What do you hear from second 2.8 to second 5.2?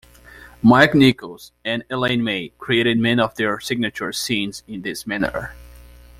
many of their signature scenes in this